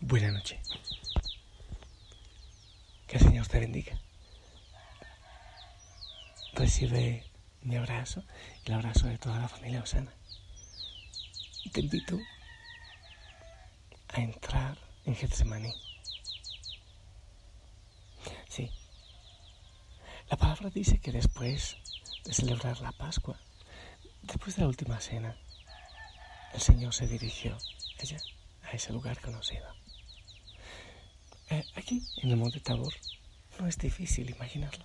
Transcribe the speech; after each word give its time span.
Buenas 0.00 0.32
noches. 0.32 0.60
Que 3.08 3.16
el 3.16 3.22
Señor 3.22 3.48
te 3.48 3.58
bendiga. 3.58 3.98
Recibe 6.52 7.26
mi 7.62 7.74
abrazo 7.74 8.22
y 8.64 8.68
el 8.68 8.74
abrazo 8.74 9.08
de 9.08 9.18
toda 9.18 9.40
la 9.40 9.48
familia 9.48 9.82
Osana. 9.82 10.14
Te 11.72 11.80
invito 11.80 12.16
a 14.08 14.20
entrar 14.20 14.78
en 15.04 15.16
Getsemaní. 15.16 15.74
Sí. 18.48 18.70
La 20.30 20.36
palabra 20.36 20.70
dice 20.70 21.00
que 21.00 21.10
después 21.10 21.76
de 22.24 22.32
celebrar 22.32 22.80
la 22.80 22.92
Pascua, 22.92 23.36
después 24.22 24.54
de 24.54 24.62
la 24.62 24.68
última 24.68 25.00
cena, 25.00 25.36
el 26.54 26.60
Señor 26.60 26.94
se 26.94 27.08
dirigió 27.08 27.58
allá, 28.00 28.18
a 28.62 28.70
ese 28.70 28.92
lugar 28.92 29.20
conocido. 29.20 29.78
Eh, 31.50 31.64
aquí, 31.76 32.06
en 32.18 32.30
el 32.30 32.36
Monte 32.36 32.60
Tabor, 32.60 32.92
no 33.58 33.66
es 33.66 33.78
difícil 33.78 34.28
imaginarlo. 34.28 34.84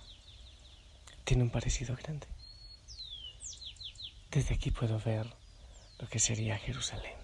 Tiene 1.24 1.42
un 1.42 1.50
parecido 1.50 1.94
grande. 1.94 2.26
Desde 4.30 4.54
aquí 4.54 4.70
puedo 4.70 4.98
ver 5.00 5.26
lo 5.98 6.08
que 6.08 6.18
sería 6.18 6.58
Jerusalén. 6.58 7.16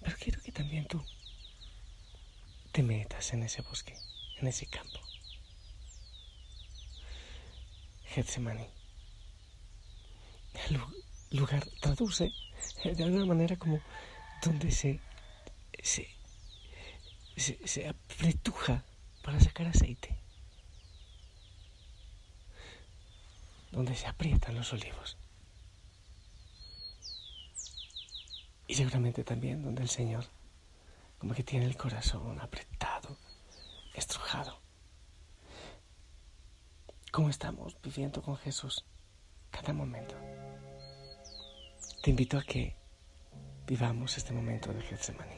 Pero 0.00 0.16
quiero 0.18 0.42
que 0.42 0.52
también 0.52 0.86
tú 0.86 1.04
te 2.72 2.82
metas 2.82 3.32
en 3.32 3.44
ese 3.44 3.62
bosque, 3.62 3.96
en 4.40 4.48
ese 4.48 4.66
campo. 4.66 5.00
Getsemaní. 8.06 8.66
El 10.68 10.80
lugar 11.38 11.66
traduce 11.80 12.32
de 12.84 13.04
alguna 13.04 13.26
manera 13.26 13.56
como 13.56 13.80
donde 14.42 14.70
se 14.70 15.00
se, 15.82 16.08
se, 17.36 17.88
apretuja 17.88 18.84
para 19.22 19.40
sacar 19.40 19.66
aceite. 19.66 20.16
Donde 23.70 23.94
se 23.94 24.06
aprietan 24.06 24.54
los 24.54 24.72
olivos. 24.72 25.16
Y 28.68 28.74
seguramente 28.74 29.22
también 29.22 29.62
donde 29.62 29.82
el 29.82 29.88
Señor 29.88 30.24
como 31.18 31.34
que 31.34 31.42
tiene 31.42 31.66
el 31.66 31.76
corazón 31.76 32.40
apretado, 32.40 33.16
estrujado. 33.94 34.60
¿Cómo 37.10 37.30
estamos 37.30 37.76
viviendo 37.82 38.22
con 38.22 38.36
Jesús 38.36 38.84
cada 39.50 39.72
momento? 39.72 40.14
Te 42.02 42.10
invito 42.10 42.38
a 42.38 42.42
que 42.42 42.76
vivamos 43.66 44.16
este 44.16 44.32
momento 44.32 44.72
de 44.72 44.82
Getsemaní. 44.82 45.35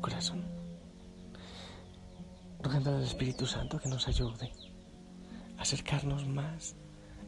Corazón, 0.00 0.44
rogando 2.60 2.94
al 2.94 3.02
Espíritu 3.02 3.46
Santo 3.46 3.78
que 3.78 3.88
nos 3.88 4.08
ayude 4.08 4.52
a 5.58 5.62
acercarnos 5.62 6.26
más 6.26 6.76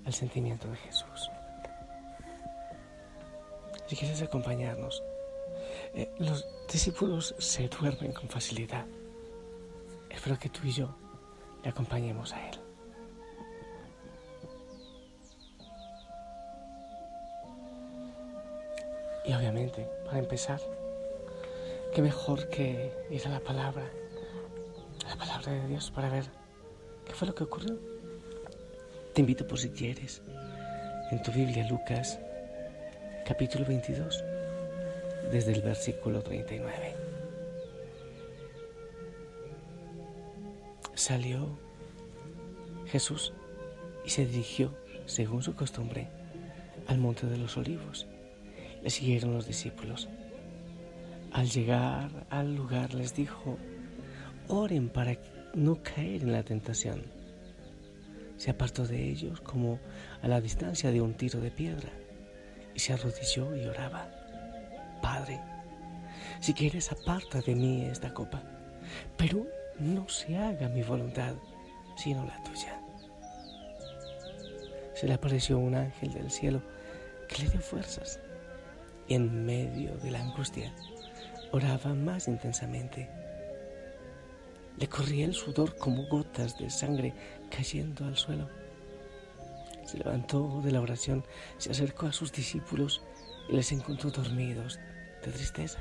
al 0.04 0.12
sentimiento 0.12 0.68
de 0.68 0.76
Jesús. 0.76 1.30
Si 3.86 3.96
quieres 3.96 4.22
acompañarnos, 4.22 5.02
eh, 5.94 6.10
los 6.18 6.46
discípulos 6.70 7.34
se 7.38 7.68
duermen 7.68 8.12
con 8.12 8.28
facilidad. 8.28 8.86
Espero 10.08 10.38
que 10.38 10.48
tú 10.48 10.60
y 10.64 10.72
yo 10.72 10.94
le 11.62 11.70
acompañemos 11.70 12.32
a 12.32 12.48
Él. 12.48 12.58
Y 19.24 19.34
obviamente, 19.34 19.88
para 20.06 20.18
empezar, 20.18 20.60
qué 21.92 22.00
mejor 22.00 22.48
que 22.48 22.90
ir 23.10 23.26
a 23.26 23.30
la 23.30 23.40
palabra, 23.40 23.90
a 25.04 25.10
la 25.10 25.16
palabra 25.16 25.52
de 25.52 25.68
Dios 25.68 25.90
para 25.90 26.08
ver 26.08 26.24
qué 27.04 27.12
fue 27.12 27.28
lo 27.28 27.34
que 27.34 27.44
ocurrió. 27.44 27.78
Te 29.12 29.20
invito 29.20 29.46
por 29.46 29.58
si 29.58 29.68
quieres, 29.68 30.22
en 31.10 31.22
tu 31.22 31.30
Biblia 31.32 31.68
Lucas, 31.68 32.18
capítulo 33.26 33.66
22, 33.66 34.24
desde 35.30 35.52
el 35.52 35.60
versículo 35.60 36.22
39. 36.22 36.96
Salió 40.94 41.58
Jesús 42.86 43.34
y 44.06 44.10
se 44.10 44.24
dirigió, 44.24 44.72
según 45.04 45.42
su 45.42 45.54
costumbre, 45.54 46.08
al 46.86 46.96
monte 46.96 47.26
de 47.26 47.36
los 47.36 47.58
olivos. 47.58 48.06
Le 48.82 48.88
siguieron 48.88 49.34
los 49.34 49.46
discípulos. 49.46 50.08
Al 51.32 51.48
llegar 51.48 52.26
al 52.28 52.54
lugar 52.54 52.92
les 52.92 53.14
dijo, 53.14 53.56
oren 54.48 54.90
para 54.90 55.16
no 55.54 55.82
caer 55.82 56.22
en 56.22 56.32
la 56.32 56.42
tentación. 56.42 57.04
Se 58.36 58.50
apartó 58.50 58.86
de 58.86 59.08
ellos 59.08 59.40
como 59.40 59.78
a 60.20 60.28
la 60.28 60.42
distancia 60.42 60.90
de 60.90 61.00
un 61.00 61.14
tiro 61.14 61.40
de 61.40 61.50
piedra 61.50 61.88
y 62.74 62.80
se 62.80 62.92
arrodilló 62.92 63.56
y 63.56 63.64
oraba. 63.64 64.10
Padre, 65.00 65.40
si 66.40 66.52
quieres 66.52 66.92
aparta 66.92 67.40
de 67.40 67.54
mí 67.54 67.86
esta 67.86 68.12
copa, 68.12 68.42
pero 69.16 69.46
no 69.78 70.06
se 70.10 70.36
haga 70.36 70.68
mi 70.68 70.82
voluntad, 70.82 71.34
sino 71.96 72.26
la 72.26 72.42
tuya. 72.42 72.78
Se 74.94 75.08
le 75.08 75.14
apareció 75.14 75.56
un 75.56 75.76
ángel 75.76 76.12
del 76.12 76.30
cielo 76.30 76.60
que 77.26 77.44
le 77.44 77.48
dio 77.48 77.60
fuerzas 77.60 78.20
y 79.08 79.14
en 79.14 79.46
medio 79.46 79.96
de 79.96 80.10
la 80.10 80.20
angustia 80.20 80.72
oraba 81.52 81.94
más 81.94 82.28
intensamente. 82.28 83.08
Le 84.78 84.88
corría 84.88 85.26
el 85.26 85.34
sudor 85.34 85.76
como 85.76 86.06
gotas 86.06 86.58
de 86.58 86.70
sangre 86.70 87.14
cayendo 87.50 88.06
al 88.06 88.16
suelo. 88.16 88.48
Se 89.84 89.98
levantó 89.98 90.62
de 90.64 90.72
la 90.72 90.80
oración, 90.80 91.24
se 91.58 91.70
acercó 91.70 92.06
a 92.06 92.12
sus 92.12 92.32
discípulos 92.32 93.02
y 93.48 93.54
les 93.54 93.70
encontró 93.70 94.10
dormidos 94.10 94.80
de 95.24 95.30
tristeza. 95.30 95.78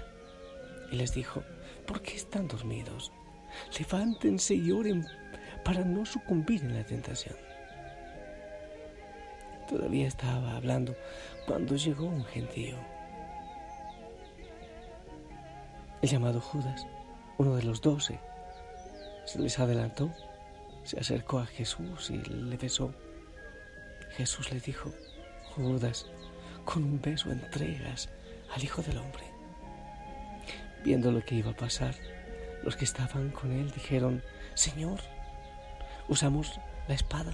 Y 0.92 0.98
les 0.98 1.14
dijo, 1.14 1.42
¿por 1.88 2.02
qué 2.02 2.18
están 2.18 2.48
dormidos? 2.50 3.12
Levántense 3.80 4.54
y 4.56 4.72
oren 4.72 5.08
para 5.64 5.86
no 5.86 6.06
sucumbir 6.06 6.64
en 6.64 6.76
la 6.76 6.86
tentación. 6.86 7.36
Todavía 9.70 10.08
estaba 10.08 10.58
hablando 10.58 10.96
cuando 11.48 11.78
llegó 11.78 12.06
un 12.06 12.26
gentío 12.26 12.78
el 16.02 16.10
llamado 16.10 16.42
Judas, 16.42 16.88
uno 17.38 17.56
de 17.56 17.64
los 17.64 17.82
doce, 17.82 18.20
se 19.26 19.40
les 19.40 19.60
adelantó, 19.60 20.12
se 20.84 21.00
acercó 21.00 21.40
a 21.40 21.46
Jesús 21.46 22.10
y 22.10 22.18
le 22.18 22.58
besó. 22.58 22.94
Jesús 24.18 24.52
le 24.52 24.60
dijo, 24.60 24.92
Judas, 25.56 26.08
con 26.66 26.84
un 26.84 27.00
beso 27.02 27.32
entregas 27.32 28.10
al 28.54 28.64
Hijo 28.64 28.82
del 28.82 28.98
Hombre. 28.98 29.24
Viendo 30.84 31.12
lo 31.12 31.24
que 31.24 31.36
iba 31.36 31.52
a 31.52 31.56
pasar, 31.56 31.96
los 32.64 32.76
que 32.76 32.86
estaban 32.86 33.30
con 33.30 33.52
él 33.52 33.72
dijeron, 33.72 34.24
Señor, 34.56 35.00
usamos 36.08 36.60
la 36.88 36.96
espada. 36.96 37.34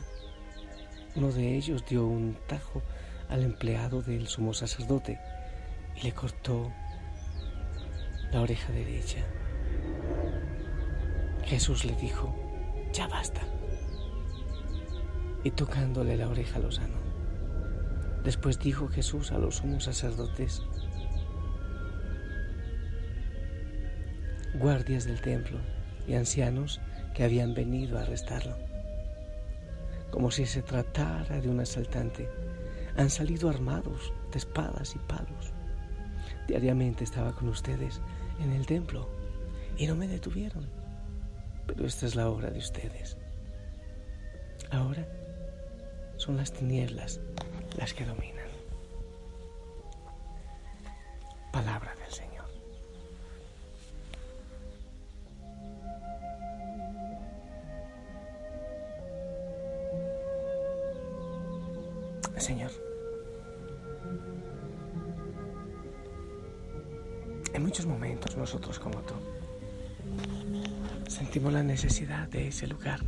Uno 1.15 1.31
de 1.31 1.55
ellos 1.55 1.85
dio 1.85 2.05
un 2.05 2.37
tajo 2.47 2.81
al 3.29 3.43
empleado 3.43 4.01
del 4.01 4.27
sumo 4.27 4.53
sacerdote 4.53 5.19
y 5.95 6.01
le 6.01 6.11
cortó 6.11 6.71
la 8.31 8.41
oreja 8.41 8.71
derecha. 8.74 9.19
Jesús 11.45 11.85
le 11.85 11.95
dijo, 11.95 12.35
ya 12.94 13.07
basta. 13.07 13.41
Y 15.44 15.51
tocándole 15.51 16.18
la 16.18 16.27
oreja 16.27 16.59
lo 16.59 16.71
sanó. 16.71 16.97
Después 18.24 18.59
dijo 18.59 18.89
Jesús 18.89 19.31
a 19.31 19.38
los 19.38 19.57
sumos 19.57 19.85
sacerdotes, 19.85 20.62
guardias 24.56 25.06
del 25.06 25.21
templo 25.21 25.59
y 26.07 26.15
ancianos 26.15 26.81
que 27.13 27.23
habían 27.23 27.53
venido 27.53 27.97
a 27.97 28.01
arrestarlo. 28.01 28.57
Como 30.12 30.31
si 30.31 30.45
se 30.45 30.62
tratara 30.62 31.39
de 31.39 31.50
un 31.50 31.59
asaltante, 31.59 32.30
han 32.97 33.09
salido 33.09 33.50
armados 33.50 34.12
de 34.31 34.39
espadas 34.39 34.95
y 34.95 35.00
palos. 35.00 35.53
Diariamente 36.47 37.03
estaba 37.03 37.33
con 37.33 37.50
ustedes 37.50 38.01
en 38.39 38.51
el 38.51 38.65
templo 38.65 39.07
y 39.77 39.88
no 39.88 39.95
me 39.95 40.07
detuvieron. 40.07 40.69
Pero 41.68 41.85
esta 41.85 42.06
es 42.06 42.15
la 42.15 42.29
hora 42.29 42.50
de 42.50 42.59
ustedes. 42.59 43.18
Ahora 44.71 45.07
son 46.18 46.38
las 46.38 46.51
tinieblas 46.51 47.19
las 47.77 47.94
que 47.94 48.06
dominan. 48.06 48.47
Palabra 51.51 51.86
sentimos 71.17 71.51
la 71.51 71.63
necesidad 71.63 72.27
de 72.27 72.49
ese 72.49 72.67
lugar, 72.67 73.03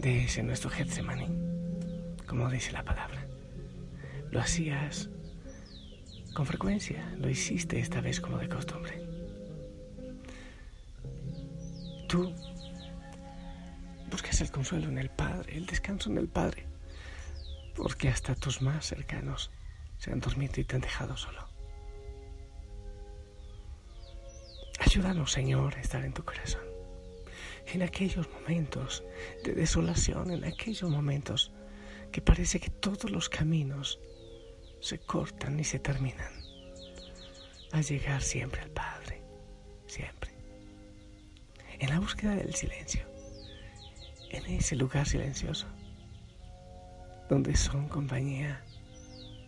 de 0.00 0.24
ese 0.24 0.42
nuestro 0.42 0.68
Getsemaní, 0.68 1.28
como 2.26 2.50
dice 2.50 2.72
la 2.72 2.82
palabra. 2.82 3.24
Lo 4.32 4.40
hacías 4.40 5.08
con 6.34 6.44
frecuencia, 6.44 7.08
lo 7.18 7.30
hiciste 7.30 7.78
esta 7.78 8.00
vez 8.00 8.20
como 8.20 8.36
de 8.38 8.48
costumbre. 8.48 9.00
Tú 12.08 12.34
buscas 14.10 14.40
el 14.40 14.50
consuelo 14.50 14.88
en 14.88 14.98
el 14.98 15.10
Padre, 15.10 15.56
el 15.56 15.66
descanso 15.66 16.10
en 16.10 16.18
el 16.18 16.26
Padre, 16.26 16.66
porque 17.76 18.08
hasta 18.08 18.34
tus 18.34 18.60
más 18.60 18.86
cercanos 18.86 19.52
se 19.98 20.10
han 20.10 20.18
dormido 20.18 20.60
y 20.60 20.64
te 20.64 20.74
han 20.74 20.82
dejado 20.82 21.16
solo. 21.16 21.45
Ayúdanos, 24.96 25.32
Señor, 25.32 25.74
a 25.76 25.80
estar 25.82 26.02
en 26.06 26.14
tu 26.14 26.24
corazón. 26.24 26.62
En 27.66 27.82
aquellos 27.82 28.30
momentos 28.30 29.04
de 29.44 29.52
desolación, 29.52 30.30
en 30.30 30.42
aquellos 30.42 30.90
momentos 30.90 31.52
que 32.10 32.22
parece 32.22 32.58
que 32.58 32.70
todos 32.70 33.10
los 33.10 33.28
caminos 33.28 34.00
se 34.80 34.98
cortan 34.98 35.60
y 35.60 35.64
se 35.64 35.80
terminan. 35.80 36.32
A 37.72 37.82
llegar 37.82 38.22
siempre 38.22 38.62
al 38.62 38.70
Padre, 38.70 39.20
siempre. 39.86 40.30
En 41.78 41.90
la 41.90 42.00
búsqueda 42.00 42.34
del 42.34 42.54
silencio, 42.54 43.02
en 44.30 44.46
ese 44.46 44.76
lugar 44.76 45.06
silencioso, 45.06 45.66
donde 47.28 47.54
son 47.54 47.86
compañía 47.88 48.64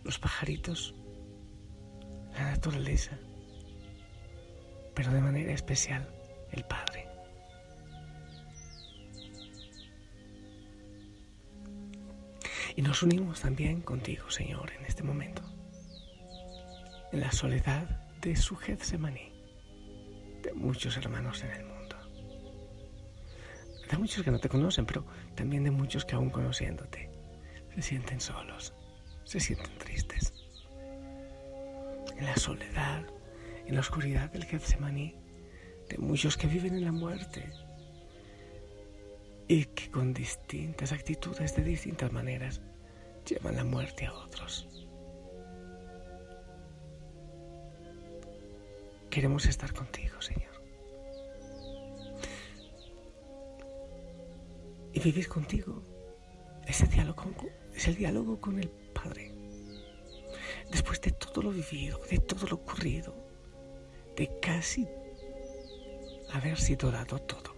los 0.03 0.19
pajaritos, 0.19 0.93
la 2.33 2.51
naturaleza, 2.51 3.17
pero 4.99 5.13
de 5.13 5.21
manera 5.21 5.53
especial 5.53 6.05
el 6.51 6.65
Padre. 6.65 7.07
Y 12.75 12.81
nos 12.81 13.01
unimos 13.01 13.39
también 13.39 13.79
contigo, 13.79 14.29
Señor, 14.29 14.73
en 14.77 14.83
este 14.83 15.03
momento, 15.03 15.41
en 17.13 17.21
la 17.21 17.31
soledad 17.31 17.87
de 18.19 18.35
su 18.35 18.57
Getsemaní, 18.57 19.31
de 20.43 20.51
muchos 20.53 20.97
hermanos 20.97 21.43
en 21.43 21.51
el 21.51 21.63
mundo, 21.63 21.95
de 23.89 23.97
muchos 23.97 24.21
que 24.21 24.31
no 24.31 24.39
te 24.39 24.49
conocen, 24.49 24.85
pero 24.85 25.05
también 25.33 25.63
de 25.63 25.71
muchos 25.71 26.03
que 26.03 26.15
aún 26.15 26.29
conociéndote 26.29 27.09
se 27.73 27.81
sienten 27.81 28.19
solos, 28.19 28.73
se 29.23 29.39
sienten 29.39 29.77
tristes. 29.77 30.33
En 32.17 32.25
la 32.25 32.35
soledad 32.35 33.05
en 33.69 33.75
la 33.75 33.81
oscuridad 33.81 34.31
del 34.31 34.45
Getsemaní, 34.45 35.15
de 35.87 35.97
muchos 35.99 36.35
que 36.35 36.47
viven 36.47 36.75
en 36.75 36.85
la 36.85 36.91
muerte 36.91 37.49
y 39.47 39.65
que 39.65 39.91
con 39.91 40.11
distintas 40.11 40.91
actitudes, 40.91 41.55
de 41.55 41.63
distintas 41.63 42.11
maneras, 42.11 42.61
llevan 43.27 43.55
la 43.55 43.63
muerte 43.63 44.07
a 44.07 44.13
otros. 44.13 44.67
Queremos 49.11 49.45
estar 49.45 49.71
contigo, 49.71 50.19
Señor. 50.19 50.49
Y 54.93 54.99
vivir 54.99 55.27
contigo 55.27 55.83
diálogo, 56.91 57.31
es 57.75 57.87
el 57.87 57.95
diálogo 57.95 58.41
con 58.41 58.59
el 58.59 58.69
Padre. 58.69 59.31
Después 60.71 60.99
de 61.01 61.11
todo 61.11 61.43
lo 61.43 61.51
vivido, 61.51 61.99
de 62.09 62.17
todo 62.19 62.47
lo 62.47 62.55
ocurrido, 62.55 63.28
de 64.19 64.27
casi 64.41 64.85
haber 66.33 66.57
sido 66.57 66.91
dado 66.91 67.19
todo. 67.19 67.55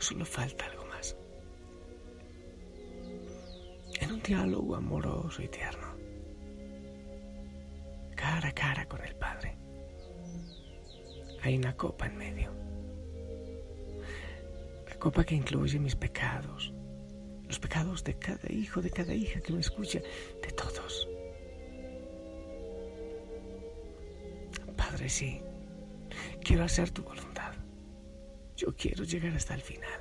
Solo 0.00 0.24
falta 0.24 0.66
algo 0.66 0.84
más. 0.86 1.16
En 4.00 4.10
un 4.10 4.20
diálogo 4.20 4.74
amoroso 4.74 5.42
y 5.42 5.48
tierno, 5.48 5.94
cara 8.16 8.48
a 8.48 8.52
cara 8.52 8.88
con 8.88 9.04
el 9.04 9.14
Padre, 9.14 9.56
hay 11.40 11.56
una 11.56 11.76
copa 11.76 12.06
en 12.06 12.16
medio. 12.16 12.50
La 14.88 14.96
copa 14.98 15.22
que 15.22 15.36
incluye 15.36 15.78
mis 15.78 15.94
pecados, 15.94 16.74
los 17.46 17.60
pecados 17.60 18.02
de 18.02 18.18
cada 18.18 18.50
hijo, 18.50 18.82
de 18.82 18.90
cada 18.90 19.14
hija 19.14 19.40
que 19.40 19.52
me 19.52 19.60
escucha, 19.60 20.00
de 20.00 20.50
todos. 20.56 21.09
Padre, 25.00 25.08
sí, 25.08 25.40
quiero 26.44 26.64
hacer 26.64 26.90
tu 26.90 27.02
voluntad. 27.02 27.54
Yo 28.54 28.76
quiero 28.76 29.02
llegar 29.04 29.34
hasta 29.34 29.54
el 29.54 29.62
final. 29.62 29.98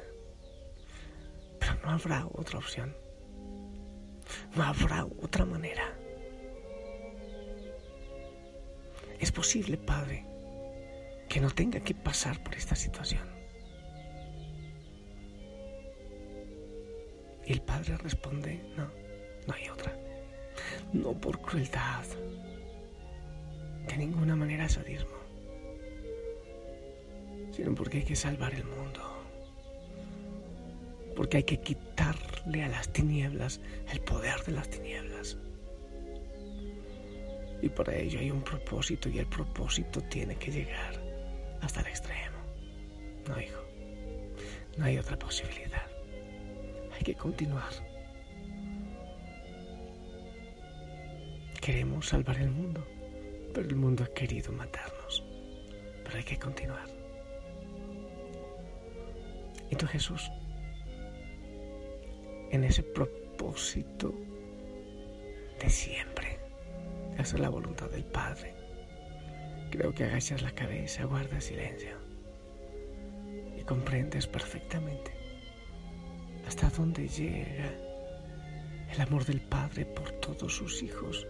Pero 1.58 1.76
no 1.76 1.92
habrá 1.92 2.28
otra 2.34 2.60
opción. 2.60 2.94
No 4.58 4.64
habrá 4.64 5.06
otra 5.06 5.46
manera. 5.46 5.98
Es 9.22 9.32
posible, 9.32 9.78
Padre, 9.78 10.26
que 11.30 11.40
no 11.40 11.50
tenga 11.50 11.80
que 11.80 11.96
pasar 11.96 12.44
por 12.44 12.56
esta 12.56 12.76
situación. 12.76 13.26
Y 17.46 17.54
el 17.54 17.62
Padre 17.62 17.96
responde, 18.00 18.62
no, 18.76 18.92
no 19.48 19.54
hay 19.54 19.70
otra. 19.70 19.98
No 20.92 21.14
por 21.14 21.40
crueldad, 21.40 22.04
ninguna 24.00 24.36
manera 24.36 24.70
sadismo, 24.70 25.18
sino 27.52 27.76
porque 27.76 27.98
hay 27.98 28.04
que 28.04 28.16
salvar 28.16 28.54
el 28.54 28.64
mundo, 28.64 29.02
porque 31.18 31.38
hay 31.38 31.44
que 31.44 31.60
quitarle 31.60 32.64
a 32.64 32.70
las 32.70 32.88
tinieblas 32.94 33.60
el 33.92 34.00
poder 34.00 34.42
de 34.46 34.54
las 34.54 34.70
tinieblas. 34.70 35.38
Y 37.62 37.68
para 37.68 37.94
ello 37.94 38.20
hay 38.20 38.32
un 38.32 38.42
propósito 38.42 39.10
y 39.10 39.20
el 39.20 39.28
propósito 39.28 40.02
tiene 40.04 40.36
que 40.38 40.50
llegar 40.50 40.94
hasta 41.60 41.82
el 41.82 41.88
extremo. 41.88 42.38
No, 43.28 43.40
hijo, 43.42 43.62
no 44.78 44.86
hay 44.86 44.98
otra 44.98 45.20
posibilidad. 45.20 45.88
Hay 46.96 47.04
que 47.04 47.16
continuar. 47.16 47.74
Queremos 51.60 52.08
salvar 52.08 52.38
el 52.38 52.50
mundo 52.50 52.88
pero 53.54 53.68
el 53.68 53.76
mundo 53.76 54.04
ha 54.04 54.14
querido 54.14 54.52
matarnos. 54.52 55.24
Pero 56.04 56.18
hay 56.18 56.24
que 56.24 56.38
continuar. 56.38 56.88
Y 59.70 59.76
tú 59.76 59.86
Jesús, 59.86 60.32
en 62.52 62.64
ese 62.64 62.82
propósito 62.84 64.14
de 65.60 65.70
siempre, 65.70 66.40
de 67.16 67.22
hacer 67.22 67.40
la 67.40 67.50
voluntad 67.50 67.90
del 67.90 68.06
Padre, 68.06 68.56
creo 69.70 69.94
que 69.94 70.06
agachas 70.06 70.42
la 70.42 70.52
cabeza, 70.52 71.06
guardas 71.06 71.44
silencio 71.44 71.98
y 73.58 73.64
comprendes 73.64 74.26
perfectamente 74.26 75.12
hasta 76.48 76.70
dónde 76.70 77.08
llega 77.08 77.72
el 78.92 79.02
amor 79.02 79.24
del 79.26 79.42
Padre 79.42 79.86
por 79.86 80.12
todos 80.14 80.56
sus 80.56 80.82
hijos 80.82 81.28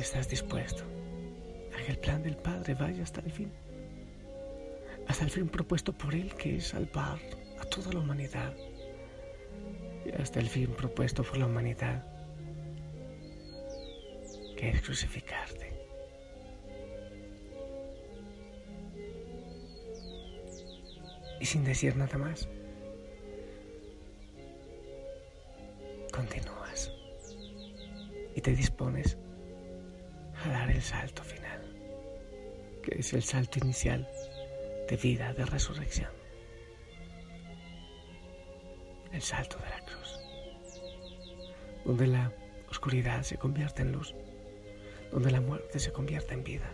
estás 0.00 0.28
dispuesto 0.28 0.84
a 1.74 1.84
que 1.84 1.92
el 1.92 1.98
plan 1.98 2.22
del 2.22 2.36
Padre 2.36 2.74
vaya 2.74 3.02
hasta 3.02 3.20
el 3.20 3.32
fin, 3.32 3.52
hasta 5.08 5.24
el 5.24 5.30
fin 5.30 5.48
propuesto 5.48 5.92
por 5.92 6.14
Él, 6.14 6.34
que 6.34 6.56
es 6.56 6.68
salvar 6.68 7.18
a 7.58 7.64
toda 7.64 7.92
la 7.92 8.00
humanidad, 8.00 8.54
y 10.04 10.10
hasta 10.20 10.40
el 10.40 10.48
fin 10.48 10.74
propuesto 10.74 11.22
por 11.22 11.38
la 11.38 11.46
humanidad, 11.46 12.04
que 14.56 14.70
es 14.70 14.82
crucificarte. 14.82 15.72
Y 21.40 21.44
sin 21.44 21.64
decir 21.64 21.96
nada 21.96 22.18
más, 22.18 22.48
continúas 26.10 26.90
y 28.34 28.40
te 28.40 28.52
dispones 28.52 29.18
el 30.76 30.82
salto 30.82 31.22
final, 31.22 31.62
que 32.82 33.00
es 33.00 33.14
el 33.14 33.22
salto 33.22 33.58
inicial 33.60 34.06
de 34.90 34.96
vida, 34.98 35.32
de 35.32 35.46
resurrección. 35.46 36.10
El 39.10 39.22
salto 39.22 39.56
de 39.56 39.70
la 39.70 39.80
cruz, 39.86 40.20
donde 41.82 42.06
la 42.06 42.30
oscuridad 42.68 43.22
se 43.22 43.38
convierte 43.38 43.80
en 43.80 43.92
luz, 43.92 44.14
donde 45.10 45.30
la 45.30 45.40
muerte 45.40 45.78
se 45.78 45.92
convierte 45.92 46.34
en 46.34 46.44
vida. 46.44 46.70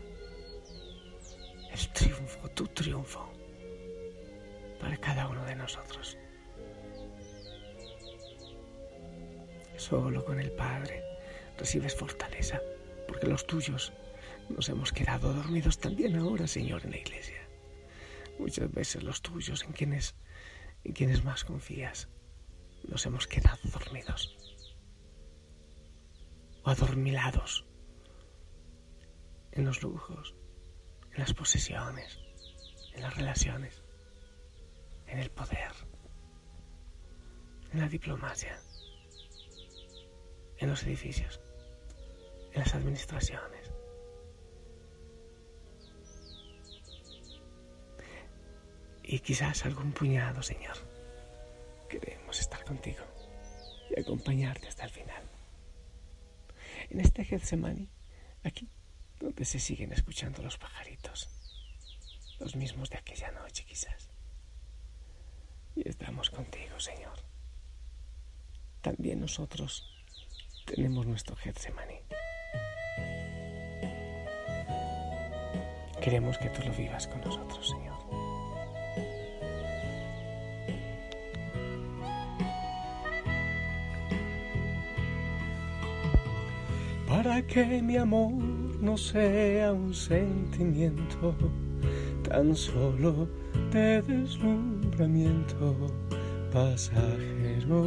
El 1.70 1.88
triunfo, 1.92 2.48
tu 2.50 2.66
triunfo, 2.66 3.30
para 4.80 4.96
cada 4.96 5.28
uno 5.28 5.44
de 5.44 5.54
nosotros. 5.54 6.18
Solo 9.76 10.24
con 10.24 10.40
el 10.40 10.50
Padre 10.50 11.04
recibes 11.56 11.94
fortaleza, 11.94 12.60
porque 13.12 13.26
los 13.26 13.46
tuyos 13.46 13.92
nos 14.48 14.70
hemos 14.70 14.90
quedado 14.90 15.34
dormidos 15.34 15.78
también 15.78 16.16
ahora, 16.16 16.46
Señor, 16.46 16.82
en 16.86 16.92
la 16.92 16.96
iglesia. 16.96 17.46
Muchas 18.38 18.72
veces 18.72 19.02
los 19.02 19.20
tuyos, 19.20 19.64
en 19.64 19.72
quienes, 19.72 20.14
en 20.82 20.94
quienes 20.94 21.22
más 21.22 21.44
confías, 21.44 22.08
nos 22.88 23.04
hemos 23.04 23.26
quedado 23.26 23.58
dormidos 23.70 24.34
o 26.64 26.70
adormilados 26.70 27.66
en 29.50 29.66
los 29.66 29.82
lujos, 29.82 30.34
en 31.12 31.20
las 31.20 31.34
posesiones, 31.34 32.18
en 32.94 33.02
las 33.02 33.14
relaciones, 33.14 33.82
en 35.06 35.18
el 35.18 35.30
poder, 35.30 35.72
en 37.72 37.80
la 37.80 37.88
diplomacia 37.90 38.58
en 40.62 40.70
los 40.70 40.82
edificios, 40.84 41.40
las 42.54 42.74
administraciones. 42.74 43.70
Y 49.02 49.20
quizás 49.20 49.64
algún 49.64 49.92
puñado, 49.92 50.42
Señor. 50.42 50.76
Queremos 51.88 52.40
estar 52.40 52.64
contigo 52.64 53.04
y 53.94 54.00
acompañarte 54.00 54.68
hasta 54.68 54.84
el 54.84 54.90
final. 54.90 55.22
En 56.88 57.00
este 57.00 57.24
Getsemaní, 57.24 57.90
aquí, 58.44 58.70
donde 59.20 59.44
se 59.44 59.58
siguen 59.58 59.92
escuchando 59.92 60.42
los 60.42 60.56
pajaritos, 60.56 61.28
los 62.38 62.56
mismos 62.56 62.90
de 62.90 62.98
aquella 62.98 63.30
noche 63.32 63.64
quizás. 63.64 64.08
Y 65.76 65.88
estamos 65.88 66.30
contigo, 66.30 66.78
Señor. 66.80 67.18
También 68.80 69.20
nosotros 69.20 69.84
tenemos 70.66 71.06
nuestro 71.06 71.36
Getsemaní. 71.36 72.00
Queremos 76.02 76.36
que 76.38 76.48
tú 76.48 76.62
lo 76.66 76.72
vivas 76.72 77.06
con 77.06 77.20
nosotros, 77.20 77.68
Señor. 77.68 77.92
Para 87.06 87.42
que 87.42 87.80
mi 87.82 87.96
amor 87.96 88.32
no 88.80 88.96
sea 88.96 89.72
un 89.72 89.94
sentimiento 89.94 91.36
tan 92.28 92.56
solo 92.56 93.28
de 93.70 94.02
deslumbramiento 94.02 95.76
pasajero 96.52 97.86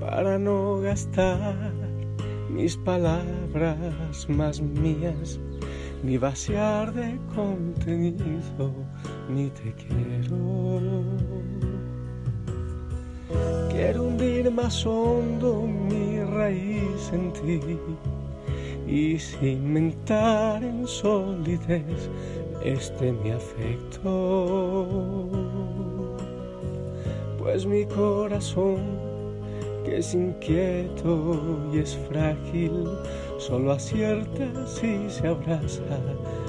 para 0.00 0.38
no 0.38 0.80
gastar 0.80 1.83
mis 2.54 2.76
palabras 2.76 4.28
más 4.28 4.60
mías, 4.60 5.40
ni 6.04 6.16
vaciar 6.18 6.94
de 6.94 7.18
contenido, 7.34 8.72
ni 9.28 9.50
te 9.50 9.74
quiero. 9.74 11.02
Quiero 13.70 14.04
hundir 14.04 14.52
más 14.52 14.86
hondo 14.86 15.62
mi 15.66 16.20
raíz 16.22 17.10
en 17.12 17.32
ti 17.32 17.60
y 18.86 19.18
cimentar 19.18 20.62
en 20.62 20.86
solidez 20.86 22.08
este 22.64 23.10
mi 23.12 23.32
afecto. 23.32 24.06
Pues 27.38 27.66
mi 27.66 27.84
corazón 27.84 28.93
que 29.84 29.98
es 29.98 30.14
inquieto 30.14 31.38
y 31.72 31.78
es 31.78 31.96
frágil, 32.08 32.88
solo 33.38 33.72
acierta 33.72 34.46
si 34.66 35.08
se 35.10 35.28
abraza 35.28 35.82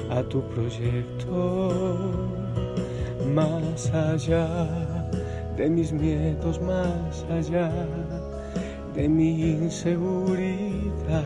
a 0.09 0.23
tu 0.23 0.41
proyecto. 0.49 1.71
Más 3.33 3.93
allá 3.93 4.47
de 5.57 5.69
mis 5.69 5.91
miedos, 5.91 6.61
más 6.61 7.25
allá 7.29 7.71
de 8.95 9.09
mi 9.09 9.51
inseguridad, 9.51 11.23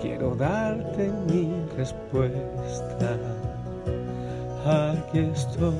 quiero 0.00 0.34
darte 0.36 1.10
mi 1.28 1.50
respuesta. 1.76 3.18
Aquí 4.64 5.18
estoy 5.18 5.74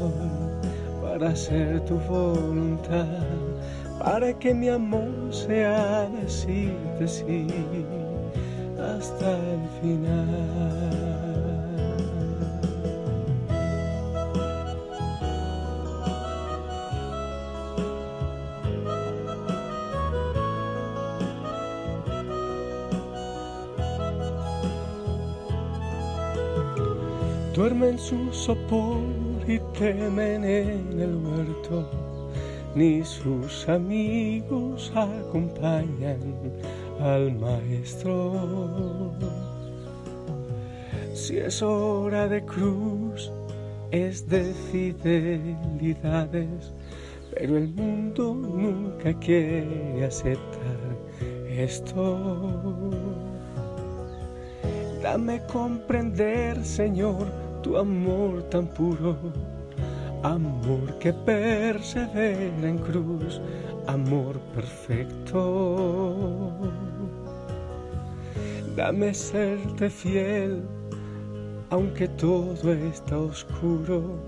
para 1.00 1.28
hacer 1.30 1.80
tu 1.84 1.96
voluntad 2.00 3.06
para 4.04 4.38
que 4.38 4.52
mi 4.52 4.68
amor 4.68 5.32
sea 5.32 6.06
decirte 6.20 7.08
sí 7.08 7.46
hasta 8.78 9.38
el 9.38 9.62
final. 9.80 11.14
Duermen 27.54 27.98
su 27.98 28.32
sopor 28.32 28.98
y 29.46 29.58
temen 29.78 30.44
en 30.44 31.00
el 31.00 31.16
huerto 31.24 32.03
ni 32.74 33.04
sus 33.04 33.68
amigos 33.68 34.92
acompañan 34.94 36.18
al 37.00 37.32
maestro. 37.34 39.12
Si 41.14 41.38
es 41.38 41.62
hora 41.62 42.26
de 42.26 42.44
cruz, 42.44 43.30
es 43.92 44.28
de 44.28 44.52
fidelidades, 44.72 45.72
pero 47.32 47.56
el 47.56 47.68
mundo 47.68 48.34
nunca 48.34 49.12
quiere 49.20 50.04
aceptar 50.04 50.96
esto. 51.48 52.90
Dame 55.00 55.40
comprender, 55.52 56.64
Señor, 56.64 57.26
tu 57.62 57.76
amor 57.76 58.42
tan 58.50 58.66
puro 58.66 59.16
Amor 60.24 60.98
que 61.00 61.12
persevera 61.12 62.66
en 62.66 62.78
cruz, 62.78 63.42
amor 63.86 64.40
perfecto. 64.54 66.50
Dame 68.74 69.12
serte 69.12 69.90
fiel, 69.90 70.62
aunque 71.68 72.08
todo 72.08 72.72
está 72.72 73.18
oscuro, 73.18 74.18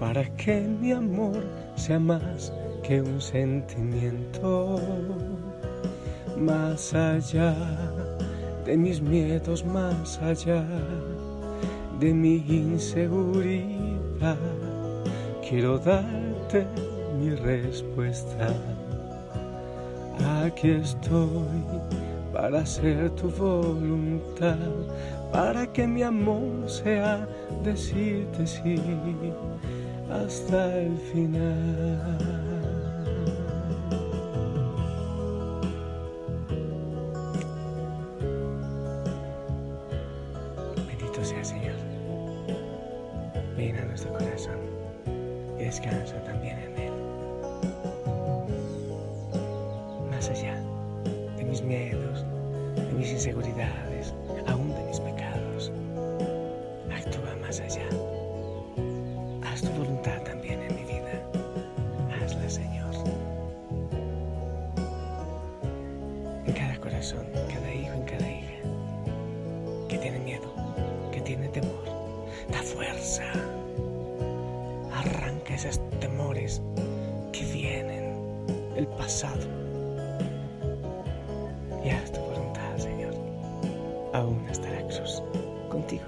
para 0.00 0.24
que 0.36 0.58
mi 0.62 0.92
amor 0.92 1.44
sea 1.76 2.00
más 2.00 2.50
que 2.82 3.02
un 3.02 3.20
sentimiento. 3.20 4.80
Más 6.38 6.94
allá 6.94 7.54
de 8.64 8.78
mis 8.78 9.02
miedos, 9.02 9.66
más 9.66 10.18
allá 10.22 10.64
de 12.00 12.14
mi 12.14 12.36
inseguridad 12.48 14.38
quiero 15.52 15.76
darte 15.76 16.66
mi 17.18 17.34
respuesta. 17.34 18.54
Aquí 20.42 20.70
estoy 20.70 21.62
para 22.32 22.60
hacer 22.60 23.10
tu 23.10 23.28
voluntad, 23.28 24.56
para 25.30 25.70
que 25.70 25.86
mi 25.86 26.02
amor 26.02 26.70
sea 26.70 27.28
decirte 27.62 28.46
sí 28.46 28.80
hasta 30.10 30.78
el 30.78 30.96
final. 31.12 32.18
Bendito 40.88 41.22
sea 41.22 41.44
Señor. 41.44 41.76
Ven 43.54 43.76
a 43.76 43.84
nuestro 43.84 44.12
corazón 44.14 44.81
descansa 45.64 46.16
también 46.24 46.58
en 46.58 46.76
Él. 46.80 46.92
Más 50.10 50.28
allá 50.28 50.60
de 51.36 51.44
mis 51.44 51.62
miedos, 51.62 52.24
de 52.76 52.92
mis 52.94 53.12
inseguridades, 53.12 54.12
esos 75.64 75.80
temores 76.00 76.60
que 77.32 77.44
vienen 77.44 78.16
del 78.74 78.86
pasado. 78.88 79.42
Y 81.84 81.90
haz 81.90 82.10
tu 82.10 82.20
voluntad, 82.20 82.76
Señor, 82.78 83.14
aún 84.12 84.44
hasta 84.50 84.68
la 84.70 84.82
cruz, 84.88 85.22
contigo, 85.68 86.04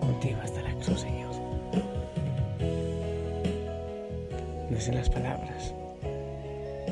contigo 0.00 0.38
hasta 0.42 0.62
la 0.62 0.74
cruz, 0.74 1.00
Señor. 1.00 1.34
No 4.70 4.76
es 4.76 4.88
en 4.88 4.94
las 4.96 5.08
palabras, 5.08 5.74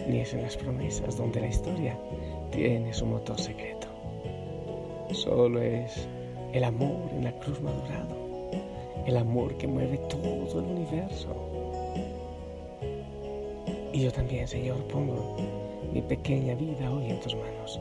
ni 0.09 0.21
es 0.21 0.35
en 0.35 0.43
las 0.43 0.57
promesas 0.57 1.17
donde 1.17 1.41
la 1.41 1.49
historia 1.49 1.99
tiene 2.53 2.95
su 2.95 3.07
motor 3.07 3.41
secreto. 3.41 3.89
Solo 5.11 5.61
es 5.61 6.09
el 6.53 6.63
amor 6.63 7.11
en 7.13 7.25
la 7.25 7.33
cruz 7.39 7.61
madurado, 7.61 8.17
el 9.05 9.17
amor 9.17 9.57
que 9.57 9.67
mueve 9.67 9.99
todo 10.09 10.61
el 10.61 10.67
universo. 10.67 11.46
Y 13.97 14.03
yo 14.03 14.13
también, 14.13 14.47
Señor, 14.47 14.77
pongo 14.89 15.39
mi 15.91 16.03
pequeña 16.03 16.55
vida 16.55 16.93
hoy 16.93 17.09
en 17.09 17.19
tus 17.19 17.35
manos, 17.35 17.81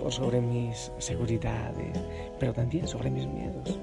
por 0.00 0.12
sobre 0.12 0.40
mis 0.40 0.90
seguridades, 0.98 1.96
pero 2.40 2.52
también 2.52 2.88
sobre 2.88 3.08
mis 3.08 3.24
miedos. 3.28 3.78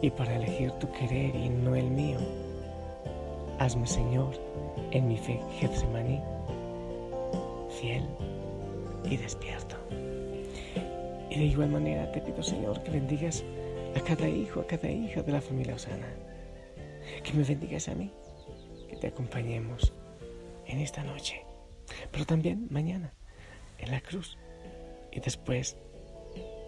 Y 0.00 0.08
para 0.08 0.36
elegir 0.36 0.70
tu 0.80 0.90
querer 0.92 1.36
y 1.36 1.50
no 1.50 1.76
el 1.76 1.90
mío, 1.90 2.16
hazme, 3.58 3.86
Señor, 3.86 4.40
en 4.90 5.08
mi 5.08 5.18
fe 5.18 5.38
Getsemaní, 5.60 6.18
fiel 7.78 8.06
y 9.04 9.18
despierto. 9.18 9.76
Y 11.28 11.40
de 11.40 11.44
igual 11.44 11.68
manera 11.68 12.10
te 12.10 12.22
pido, 12.22 12.42
Señor, 12.42 12.82
que 12.84 12.90
bendigas 12.90 13.44
a 13.94 14.00
cada 14.00 14.26
hijo, 14.26 14.60
a 14.60 14.66
cada 14.66 14.90
hija 14.90 15.20
de 15.20 15.30
la 15.30 15.42
familia 15.42 15.74
Osana. 15.74 16.08
Que 17.22 17.34
me 17.34 17.42
bendigas 17.42 17.86
a 17.88 17.94
mí, 17.94 18.10
que 18.88 18.96
te 18.96 19.08
acompañemos 19.08 19.92
en 20.68 20.78
esta 20.78 21.02
noche, 21.02 21.44
pero 22.12 22.24
también 22.24 22.68
mañana 22.70 23.12
en 23.78 23.90
la 23.90 24.00
cruz 24.00 24.38
y 25.10 25.20
después 25.20 25.76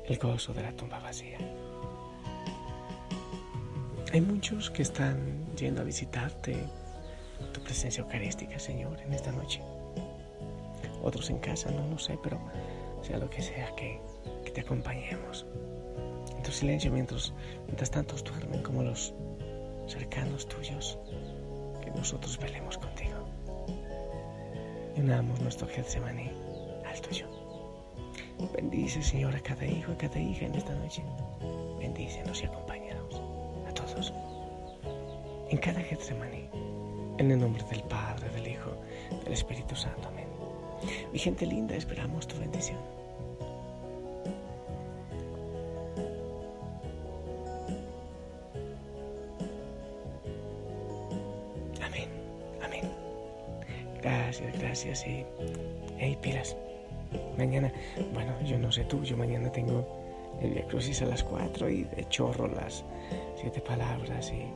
el 0.07 0.19
gozo 0.19 0.53
de 0.53 0.63
la 0.63 0.73
tumba 0.73 0.99
vacía. 0.99 1.39
Hay 4.13 4.21
muchos 4.21 4.71
que 4.71 4.83
están 4.83 5.47
yendo 5.55 5.83
a 5.83 5.85
visitarte 5.85 6.57
tu 7.53 7.61
presencia 7.63 8.03
eucarística, 8.03 8.59
Señor, 8.59 9.01
en 9.01 9.13
esta 9.13 9.31
noche. 9.31 9.63
Otros 11.03 11.31
en 11.31 11.39
casa, 11.39 11.71
no 11.71 11.87
lo 11.87 11.99
sé, 11.99 12.19
pero 12.23 12.41
sea 13.03 13.19
lo 13.19 13.31
que 13.31 13.41
sea, 13.41 13.75
que, 13.77 14.01
que 14.45 14.51
te 14.51 14.63
acompañemos. 14.63 15.47
En 16.37 16.43
tu 16.43 16.51
silencio, 16.51 16.91
mientras, 16.91 17.33
mientras 17.67 17.91
tantos 17.91 18.25
duermen 18.25 18.63
como 18.63 18.83
los 18.83 19.15
cercanos 19.87 20.49
tuyos, 20.49 20.99
que 21.81 21.91
nosotros 21.93 22.39
velemos 22.39 22.79
contigo. 22.79 23.30
Unamos 25.03 25.41
nuestro 25.41 25.67
Getsemaní 25.67 26.31
al 26.85 27.01
tuyo. 27.01 27.27
Bendice, 28.53 29.03
Señor, 29.03 29.35
a 29.35 29.41
cada 29.41 29.65
hijo, 29.65 29.93
a 29.93 29.97
cada 29.97 30.21
hija 30.21 30.45
en 30.45 30.55
esta 30.55 30.75
noche. 30.75 31.03
Bendícenos 31.79 32.43
y 32.43 32.45
acompáñanos 32.45 33.23
a 33.67 33.73
todos. 33.73 34.13
En 35.49 35.57
cada 35.57 35.81
Getsemaní, 35.81 36.51
en 37.17 37.31
el 37.31 37.41
nombre 37.41 37.65
del 37.71 37.83
Padre, 37.85 38.29
del 38.29 38.49
Hijo, 38.49 38.73
del 39.25 39.33
Espíritu 39.33 39.75
Santo. 39.75 40.09
Amén. 40.09 40.29
Mi 41.11 41.19
gente 41.19 41.47
linda, 41.47 41.75
esperamos 41.77 42.29
tu 42.29 42.39
bendición. 42.39 43.00
Gracias, 54.31 54.61
gracias 54.61 55.07
y 55.09 55.27
hey, 55.99 56.17
pilas. 56.23 56.57
Mañana, 57.37 57.73
bueno, 58.15 58.41
yo 58.43 58.59
no 58.59 58.71
sé 58.71 58.85
tú, 58.85 59.03
yo 59.03 59.17
mañana 59.17 59.51
tengo 59.51 60.39
el 60.41 60.53
Via 60.53 60.65
Crucis 60.69 61.03
a 61.03 61.07
las 61.07 61.25
4 61.25 61.69
y 61.69 61.83
de 61.83 62.09
chorro 62.11 62.47
las 62.47 62.85
siete 63.35 63.61
palabras 63.61 64.31
y, 64.31 64.47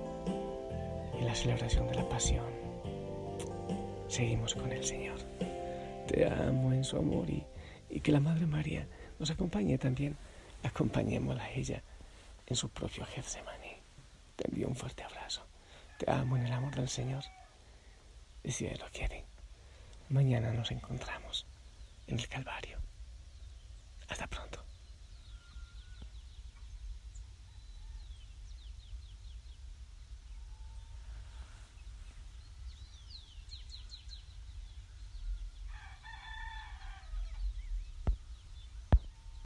y 1.21 1.25
la 1.25 1.35
celebración 1.35 1.89
de 1.89 1.97
la 1.97 2.09
pasión. 2.09 2.47
Seguimos 4.07 4.55
con 4.55 4.71
el 4.71 4.85
Señor. 4.85 5.19
Te 6.07 6.25
amo 6.25 6.73
en 6.73 6.85
su 6.85 6.97
amor 6.97 7.29
y, 7.29 7.45
y 7.91 7.99
que 7.99 8.13
la 8.13 8.21
Madre 8.21 8.47
María 8.47 8.87
nos 9.19 9.33
acompañe 9.33 9.77
también. 9.77 10.17
Acompañémosla 10.63 11.43
a 11.43 11.51
ella 11.51 11.83
en 12.47 12.55
su 12.55 12.69
propio 12.69 13.05
Getsemaní. 13.07 13.73
Te 14.37 14.47
envío 14.49 14.69
un 14.69 14.77
fuerte 14.77 15.03
abrazo. 15.03 15.45
Te 15.99 16.09
amo 16.09 16.37
en 16.37 16.47
el 16.47 16.53
amor 16.53 16.77
del 16.77 16.89
Señor. 16.89 17.25
Y 18.45 18.53
si 18.53 18.67
Él 18.67 18.79
lo 18.79 18.87
quiere, 18.93 19.25
Mañana 20.09 20.53
nos 20.53 20.71
encontramos 20.71 21.47
en 22.07 22.19
el 22.19 22.29
Calvario. 22.29 22.79
Hasta 24.09 24.27
pronto. 24.27 24.65